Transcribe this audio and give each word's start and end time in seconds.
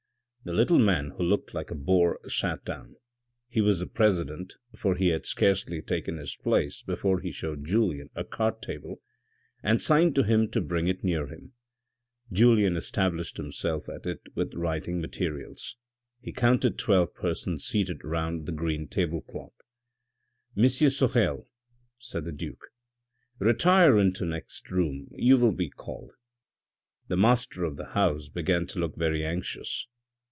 The 0.43 0.53
little 0.53 0.79
man 0.79 1.11
who 1.11 1.23
looked 1.23 1.53
like 1.53 1.69
a 1.69 1.75
boar 1.75 2.19
sat 2.27 2.65
down. 2.65 2.95
He 3.47 3.61
was 3.61 3.79
the 3.79 3.85
president, 3.85 4.53
for 4.75 4.95
he 4.95 5.09
had 5.09 5.23
scarcely 5.27 5.83
taken 5.83 6.17
his 6.17 6.35
place 6.35 6.81
before 6.81 7.19
he 7.19 7.31
showed 7.31 7.63
Julien 7.63 8.09
a 8.15 8.23
card 8.23 8.59
table 8.63 9.01
and 9.61 9.79
signed 9.79 10.15
to 10.15 10.23
him 10.23 10.49
to 10.49 10.59
bring 10.59 10.87
it 10.87 11.03
near 11.03 11.27
him. 11.27 11.53
Julien 12.31 12.75
established 12.75 13.37
himself 13.37 13.87
at 13.87 14.07
it 14.07 14.21
with 14.33 14.55
writing 14.55 14.99
materials. 14.99 15.77
He 16.21 16.33
counted 16.33 16.79
twelve 16.79 17.13
persons 17.13 17.63
seated 17.63 18.03
round 18.03 18.47
the 18.47 18.51
green 18.51 18.87
table 18.87 19.21
cloth." 19.21 19.61
M. 20.57 20.67
Sorel," 20.69 21.47
said 21.99 22.25
the 22.25 22.31
Duke," 22.31 22.65
retire 23.37 23.99
into 23.99 24.25
next 24.25 24.71
room, 24.71 25.07
you 25.11 25.37
will 25.37 25.51
be 25.51 25.69
called." 25.69 26.13
The 27.09 27.15
master 27.17 27.63
of 27.63 27.77
the 27.77 27.89
house 27.89 28.27
began 28.27 28.65
to 28.65 28.79
look 28.79 28.95
very 28.97 29.23
anxious. 29.23 29.85